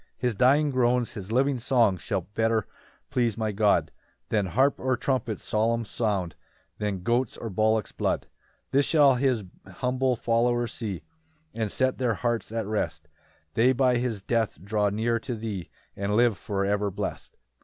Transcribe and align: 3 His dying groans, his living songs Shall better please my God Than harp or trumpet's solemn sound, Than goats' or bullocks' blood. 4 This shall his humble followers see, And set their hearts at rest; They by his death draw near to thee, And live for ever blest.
3 0.17 0.17
His 0.17 0.33
dying 0.33 0.71
groans, 0.71 1.11
his 1.13 1.31
living 1.31 1.59
songs 1.59 2.01
Shall 2.01 2.21
better 2.21 2.65
please 3.11 3.37
my 3.37 3.51
God 3.51 3.91
Than 4.29 4.47
harp 4.47 4.79
or 4.79 4.97
trumpet's 4.97 5.43
solemn 5.43 5.85
sound, 5.85 6.35
Than 6.79 7.03
goats' 7.03 7.37
or 7.37 7.51
bullocks' 7.51 7.91
blood. 7.91 8.21
4 8.23 8.31
This 8.71 8.85
shall 8.87 9.13
his 9.13 9.43
humble 9.67 10.15
followers 10.15 10.73
see, 10.73 11.03
And 11.53 11.71
set 11.71 11.99
their 11.99 12.15
hearts 12.15 12.51
at 12.51 12.65
rest; 12.65 13.09
They 13.53 13.73
by 13.73 13.97
his 13.97 14.23
death 14.23 14.59
draw 14.63 14.89
near 14.89 15.19
to 15.19 15.35
thee, 15.35 15.69
And 15.95 16.15
live 16.15 16.35
for 16.35 16.65
ever 16.65 16.89
blest. 16.89 17.37